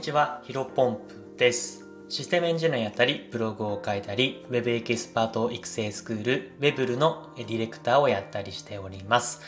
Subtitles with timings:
[0.00, 1.84] にちは、ヒロポンプです。
[2.08, 9.42] システムエンジニアやったり、ブログを書いたり、ウェブエキスパート育成スクール、ウェブルのディレクターをやったりしております。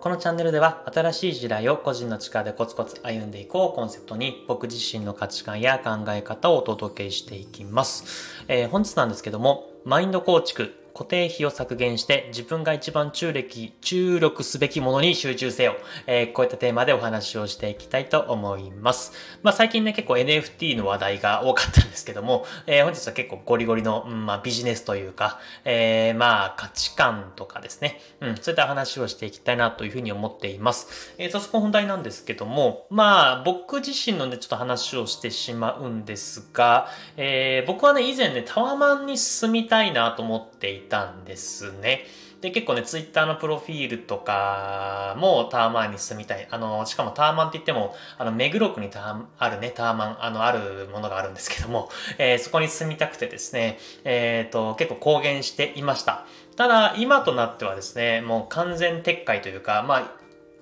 [0.00, 8.42] このチャンネルでは、新しい時代を個人の力でコツコツ歩んでいこうコンセプトに、僕自身の価値観や考え方をお届けしていきます。
[8.48, 15.76] えー本日なんですけども、マインド構築、固定費を削減して自分が一番注力注力すべきものに集中せよ、
[16.08, 19.12] えーこういったテーマでお話をしていきたいと思います。
[19.44, 31.14] まあ最近ね結構 NFT の話題が多かったんですけども、えー本日は結構ゴリゴリの、うんまあ、ビジネスというか、えーまあ価値観とかですね、うん、そういった話をしていきたいなというふうに思っています。
[31.18, 42.04] えー、早速本題なんですけども、まあ僕自身のねちょっと話をしてしまうんですが、えー僕はね以前ねタワマンに住みたいなと思ってていたんですね。
[42.40, 46.46] で、結構ね、ツイッターのプロフィールとかもタワマンに住みたい。
[46.50, 56.26] あの、しかもターマンって言っても、あの、目黒区にタあるね、ターマン、あの、あるものがあるんですけども、 えーそこに住みたくてですね、えっ、と、結構公言していました。
[56.56, 60.12] ただ、今となってはですね、もう完全撤回というか、まあ、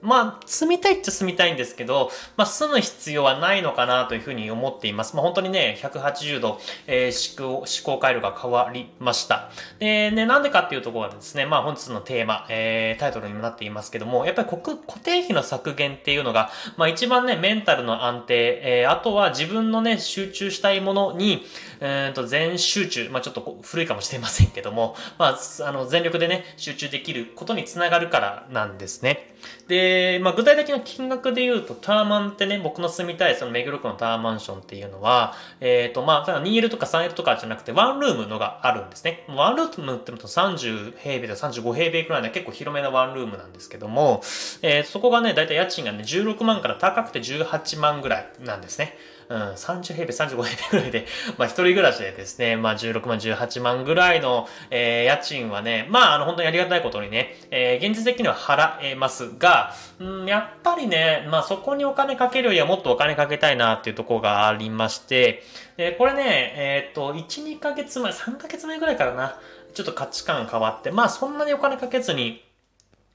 [0.07, 5.17] まあ、住みたいっちゃ住みたいんですけど、まあ、住む必要はないのかなというふうに思っています。
[5.17, 9.51] まあ、本当にね、180度、えー思考、思考回路が変わりました。
[9.79, 21.45] で、ね、なんでかっていうところがですね、まあ、本日のテーマ、えータイトルにもなっていますけども、やっぱり国固定費の削減っていうのが、まあ、一番ね、メンタルの安定、えーあとは自分のね、集中したいものに、
[21.81, 29.35] えーと、全集中、まあ、ちょっと古いかもしれませんけども、まあ、あの、全力でね、集中できることにつながるからなんですね。
[29.69, 39.25] で、まあ、具体的な金額で言うと、タワマンってね、僕の住みたいその目黒区のタワーマンションっていうのは、えっ、と、まあ、ただ 2L とか 3L とかじゃなくて、ワンルームのがあるんですね。
[39.29, 44.23] ワンルームって言うと30平米と35平米くらいの結構広めなワンルームなんですけども、
[44.63, 48.97] えーそこがね、だいたい家賃がね、16万から高くて18万ぐらいなんですね。
[49.29, 51.07] うん、30平米、35平米ぐらいで、
[51.39, 65.43] まあ一人暮らしでですね、まあ16万、18万ぐらいの、えー家賃はね、まああの本当にありがたいことにね、えー現実的には払えますが、うん、やっぱりね、まあそこにお金かけるよりはもっとお金かけたいなっていうところがありまして、
[65.77, 69.39] えーこれね、えっ、と、1、2ヶ月前、3ヶ月前ぐらいからな、
[69.75, 72.46] ちょっと価値観変わって、まあそんなにお金かけずに、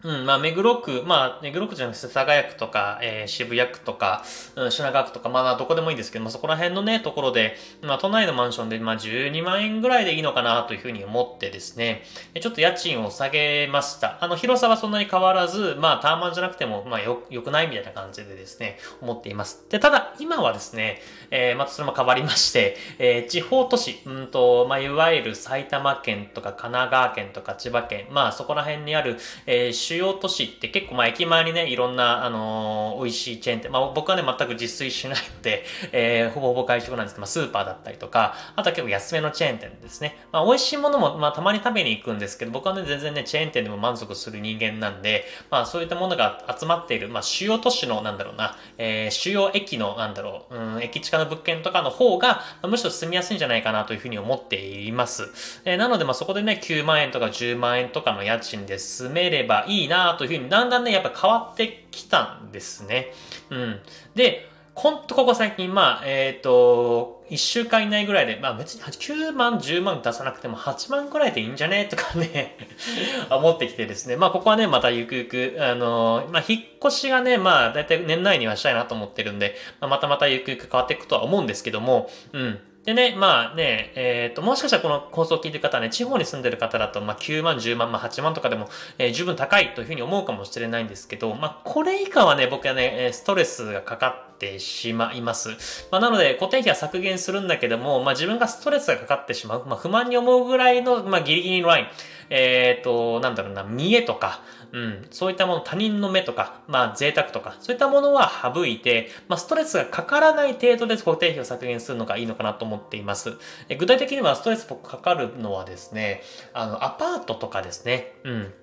[0.03, 4.23] うん、まあ、目黒区、まあ、目黒区じゃなくて、世田谷区とか、えー渋谷区とか、
[4.55, 12.01] うん、品川区とか、まあ、どこでもいいんですけど、まあ、そこら辺のね、ところで、まあ、都内のマンションで、まあ、12万円ぐらいでいいのかな、というふうに思ってですね、
[12.33, 14.17] えちょっと家賃を下げました。
[14.21, 19.67] あの、広さはそんなに変わらず、まあ、タワマンじゃなくても、まあ、よ、良くないみたいな感じでですね、思っています。
[19.69, 40.17] で、ただ、今はですね、えーまたそれも変わりまして、えー地方都市、うんと、まあ、いわゆる埼玉県とか神奈川県とか千葉県、まあ、そこら辺にある、えー主要都市って結構、まあ、駅前にね、いろんな、あのー美味しいチェーン店、まあ、僕はね、全く自炊しないので、 えーほぼほぼ外食なんですけど、まあ、スーパーだったりとか、あとは結構安めのチェーン店ですね。
[40.31, 55.61] まあ、美味しいものも、まあ、たまに食べに行くんですけど、僕はね、全然ね、チェーン店でも満足する人間なんで、まあ、そういったものが集まっている、まあ、主要都市の、なんだろうな、えー主要駅の、なんだろう、うん、駅近の物件とかの方が、むしろ住みやすいんじゃないかなというふうに思っています。
[55.65, 63.13] えーなので、まあ、そこでね、9万円とか10万円とかの家賃で住めればいいいなというふうに、だんだんね、やっぱ変わってきたんですね。
[63.49, 63.79] うん。
[64.15, 71.85] で、ほんとここ最近、まあ、えっ、と、1週間以内ぐらいで、まあ別に9万、10万出さなくても8万ぐらいでいいんじゃね？
[71.85, 72.57] とかね、
[73.31, 74.17] 思ってきてですね。
[74.17, 82.59] まあここはね、またゆくゆく、あの、まあ引っ越しがね、まあ大体年内にはしたいなと思ってるんで、まあ、またまたゆくゆく変わっていくとは思うんですけども、うん。
[82.83, 95.87] でね、まあね、えっ、と、もしかしたらこの構想を聞いてる方はね、地方に住んでる方だと、まあ9万、10万、まあ8万とかでも、えー十分高いというふうに思うかもしれないんですけど、まあこれ以下はね、僕はね、ストレスがかかってしまいます。
[95.91, 101.85] まあなので、固定費は削減するんだけども、まあ自分がストレスがかかってしまう、まあ不満に思うぐらいの、まあギリギリのライン、
[102.31, 104.41] えっ、と、なんだろうな、見栄とか、
[104.71, 113.37] うん、そういったもの、他人の目とか、まあ贅沢とか、そういったものは省いて、まあストレスがかからない程度で固定費を削減するのがいいのかなと思っています。
[113.69, 116.23] え具体的にはストレスかかるのはですね、
[116.53, 118.53] あの、アパートとかですね、うん。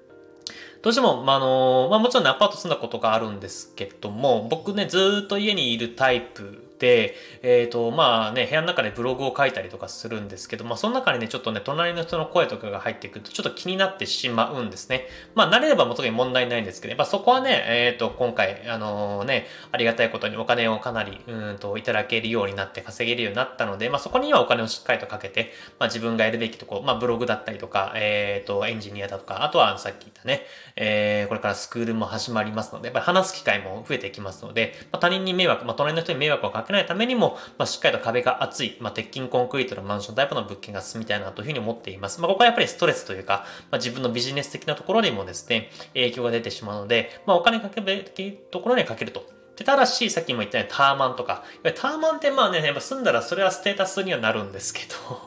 [0.83, 15.07] どうしても、まあ、あの、まあ、もちろんね、アパート住んだことがあるんですけども、僕ね、ずっと家にいるタイプで、えっ、と、まあね、部屋の中でブログを書いたりとかするんですけど、まあ、その中にね、ちょっとね、隣の人の声とかが入ってくると、ちょっと気になってしまうんですね。
[15.35, 30.47] まあ、慣れればもう特に問題ないんですけど、やっぱそこはね、えっ、と、今回、あのね、ありがたいことにお金をかなり、うーんと、いただけるようになって稼げるようになったので、まあ、そこにはお金をしっかりとかけて、まあ、自分がやるべきとこ、まあ、ブログだったりとか、えっ、と、エンジニアだとか、あとはさっき言ったね、
[30.77, 42.21] えー、これからスクールも始まりますので、やっぱり話す機会も増えてきますので、まあ、他人に迷惑、まあ、隣の人に迷惑をかけけないためにも、まあ、しっかりと壁が厚い、まあ、鉄筋コンクリートのマンションタイプの物件が進みたいなというふうに思っています。
[42.21, 49.39] まあ、ここはやっぱりストレスというか、まあ、自分のビジネス的なところにもですね、影響が出てしまうので、まあ、お金かけるべきところにかけると。
[49.57, 51.43] で、ただし、さっきも言ったようにターマンとか、
[51.75, 55.21] ターマンってまあね、やっぱ住んだらそれはステータスにはなるんですけど、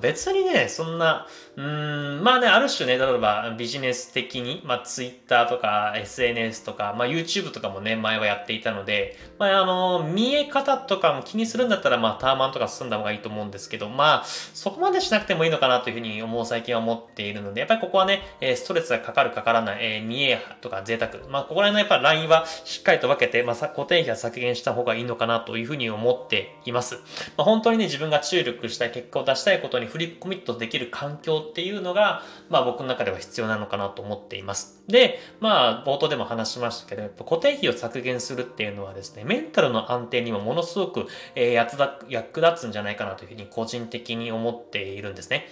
[0.00, 1.26] 別にね、そんな、
[1.56, 26.96] うん、まあね、ある種ね、例えばビジネス的に、まあ Twitter とか SNS とか、まあ YouTube とかもね、前はやっていたので、まああの、見え方とかも気にするんだったら、まあターマンとか進んだ方がいいと思うんですけど、まあ、そこまでしなくてもいいのかなというふうに思う最近は思っているので、やっぱりここはね、ストレスがかかるかからない、えー、見えとか贅沢、まあここら辺のやっぱラインはしっかりと分けて、まあ固定費は削減した方がいいのかなというふうに思っています。
[27.36, 34.82] まあ本当にね、自分が注力したい結果を出したいことにフリコミットできる環境っていうのが、まあ僕の中では必要なのかなと思っています。
[34.88, 45.48] で、まあ冒頭でも話しましたけど、固定費を削減するっていうのはですね、メンタルの安定にもものすごく、えー、役立つんじゃないかなというふうに個人的に思っているんですね。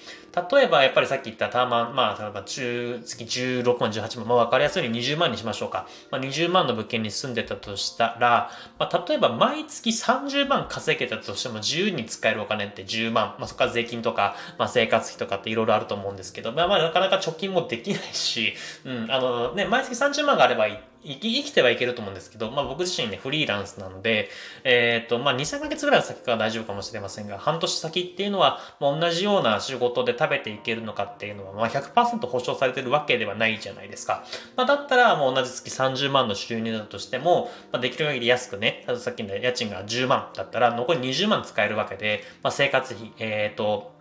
[0.51, 5.87] 例えばやっぱりさっき言ったターマン、まあ例えば中、月16万、18万、まあわかりやすいように20万にしましょうか。
[6.11, 14.22] まあ20万の物件に住んでたとしたら、まあ例えば毎月30万稼げたとしても自由に使えるお金って10万、まあそこから税金とか、
[14.59, 18.55] まあ生活費とかっていろいろあると思うんですけど、まあまあなかなか貯金もできないし、
[18.85, 24.29] うん、あのね、毎月30万があればいい生き、生きてはいけると思うんですけど、まあ僕自身ね、フリーランスなので、
[24.63, 34.25] えっ、ー、と、まあ2、3ヶ月ぐらい先から大丈夫かもしれませんが、半年先っていうのは、まあ、同じような仕事で食べていけるのかっていうのは、まあ100%保証されてるわけではないじゃないですか。
[34.57, 43.93] まあだったら、もう同じ月30万の収入だとしても、まあできる限り安くね、さっきの家賃が10万だったら、残り20万使えるわけで、まあ生活費、えっ、ー、と、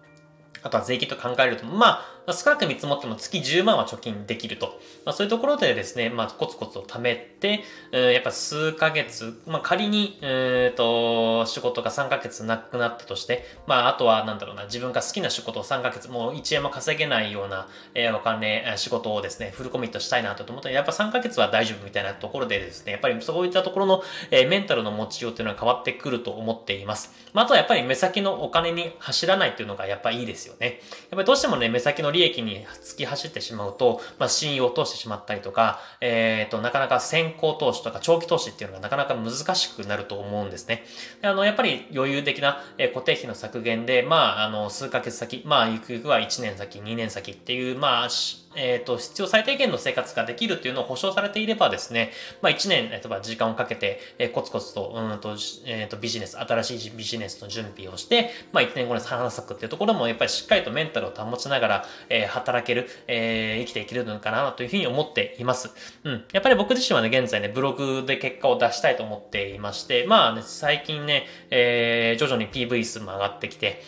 [0.63, 4.79] あとは税金と考えると、まあ、まあ、少なく見積もっても月10万は貯金できると。
[5.05, 27.11] まあ、そういうところでですね、まあ、コツコツと貯めて、えー、やっぱ数ヶ月、まあ、仮に、えっ、ー、と、仕事が3ヶ月なくなったとして、まあ、あとは、なんだろうな、自分が好きな仕事を3ヶ月、もう1円も稼げないような、えー、お金、仕事をですね、フルコミットしたいなと思ったら、やっぱ3ヶ月は大丈夫みたいなところでですね、やっぱりそういったところの、えー、メンタルの持ちようっていうのは変わってくると思っています。
[27.33, 30.67] まあ、あとはやっぱり目先のお金に走らないっていうのがやっぱいいですよね。
[30.67, 40.83] やっぱりどうしてもね、目先の利益に突き走ってしまうと、まあ、信用を通してしまったりとか、えっ、ー、と、なかなか先行投資とか長期投資っていうのがなかなか難しくなると思うんですね。
[41.21, 48.09] であの、やっぱり余裕的な、え固定費の削減で、まあ、あの、数ヶ月先、まあ、ゆくゆくは1年先、2年先っていう、まあ、
[48.55, 52.11] えっ、ー、と、必要最低限の生活ができるっていうのを保証されていればですね、
[52.41, 65.71] まあ1年、えっ、ー、と、時間をかけて、えー、コツコツと、うんと、えっ、と、ビジネス、新しいビジネスの準備をして、まあ1年後に花咲くっていうところも、やっぱりしっかりとメンタルを保ちながら、え働ける、え生きていけるのかなというふうに思っています。
[66.03, 66.25] うん。
[66.31, 73.81] やっぱり僕自身はね、現在ね、ブログで結果を出したいと思っていまして、まあね、最近ね、え徐々に PV 数も上がってきて、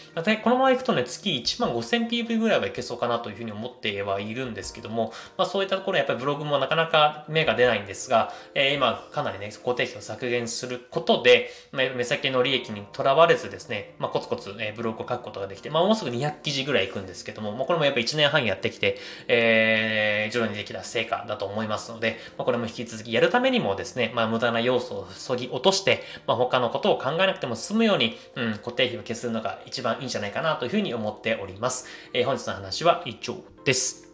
[0.43, 18.97] このままいくとね、月1万5000 PV ぐらいはいけそうかなというふうに思ってはいるんですけども、まあそういったところやっぱりブログもなかなか目が出ないんですが、えー、今かなりね、固定費を削減することで、まあ、目先の利益にとらわれずですね、まあコツコツ、えー、ブログを書くことができて、まあもうすぐ200記事ぐらいいくんですけども、まあこれもやっぱ1年半やってきて、
[19.27, 31.87] えー、徐々にできた成果だと思いますので、まあこれも引き続きやるためにもですね、まあ無駄な要素をそぎ落として、まあ他のことを考えなくても済むように、うん、固定費を消すのが一番いいんじゃないかなというふうに思っております。
[32.13, 33.35] えー、本日の話は以上
[33.65, 34.12] です。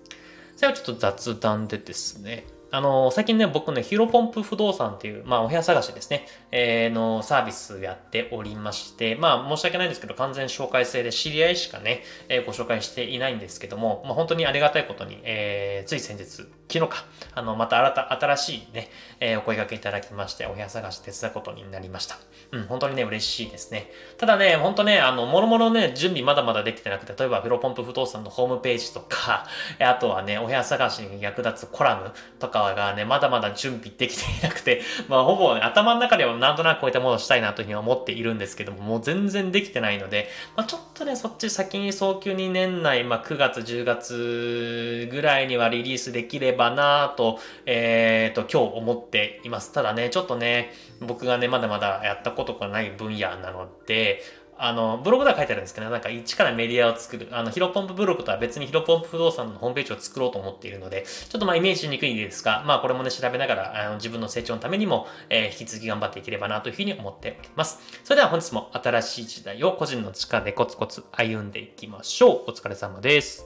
[0.60, 22.18] 最後ちょっと雑談でですね、あの、最近ね、僕ね、ヒロポンプ不動産っていう、まあ、お部屋探しですね、えー、のサービスやっておりまして、まあ、申し訳ないんですけど、完全紹介制で知り合いしかね、えー、ご紹介していないんですけども、まあ、本当にありがたいことに、えー、つい先日、昨日か、あの、また新た、新しいね、えー、お声掛けいただきまして、お部屋探し手伝うことになりました。
[22.52, 23.90] うん、本当にね、嬉しいですね。
[24.20, 29.48] ただね、本当ね、あの、もろもろね、準備まだまだできてなくて、例えば、ヒロポンプ不動産のホームページとか、
[29.80, 49.72] あとはね、お部屋探しに役立つコラムとかがね、まだまだ準備できていなくて、 まあほぼ、ね、頭の中ではなんとなくこういったものをしたいなというふうに思っているんですけども、もう全然できてないので、まあちょっとね、そっち先に早急に年内、まあ9月、10月ぐらいにはリリースできればなと、えっ、ー、と、今日思っています。
[49.72, 54.22] ただね、ちょっとね、僕がね、まだまだやったことがない分野なので、
[54.62, 67.80] あの、ブログでは書いてあるんですけど、なんか一からメディアを作る、あの、ヒロポンプブログとは別にヒロポンプ不動産のホームページを作ろうと思っているので、ちょっとまあイメージしにくいですが、まあこれもね、調べながら、あの自分の成長のためにも、えー、引き続き頑張っていければなというふうに思っております。
[68.04, 72.51] それでは本日も新しい時代を個人の力でコツコツ歩んでいきましょう。
[72.51, 73.46] お疲れ様です。